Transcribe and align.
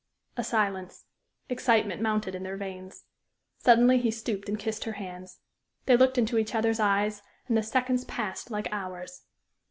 A 0.35 0.43
silence. 0.43 1.05
Excitement 1.47 2.01
mounted 2.01 2.33
in 2.33 2.41
their 2.41 2.57
veins. 2.57 3.05
Suddenly 3.59 3.99
he 3.99 4.09
stooped 4.09 4.49
and 4.49 4.57
kissed 4.57 4.85
her 4.85 4.93
hands. 4.93 5.37
They 5.85 5.95
looked 5.95 6.17
into 6.17 6.39
each 6.39 6.55
other's 6.55 6.79
eyes, 6.79 7.21
and 7.47 7.55
the 7.55 7.61
seconds 7.61 8.03
passed 8.05 8.49
like 8.49 8.67
hours. 8.71 9.21